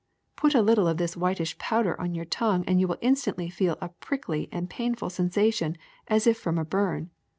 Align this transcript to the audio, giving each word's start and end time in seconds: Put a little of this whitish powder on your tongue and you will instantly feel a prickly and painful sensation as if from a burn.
Put 0.35 0.55
a 0.55 0.63
little 0.63 0.87
of 0.87 0.97
this 0.97 1.15
whitish 1.15 1.59
powder 1.59 1.95
on 2.01 2.15
your 2.15 2.25
tongue 2.25 2.63
and 2.65 2.79
you 2.81 2.87
will 2.87 2.97
instantly 3.01 3.51
feel 3.51 3.77
a 3.79 3.89
prickly 3.89 4.49
and 4.51 4.67
painful 4.67 5.11
sensation 5.11 5.77
as 6.07 6.25
if 6.25 6.39
from 6.39 6.57
a 6.57 6.65
burn. 6.65 7.11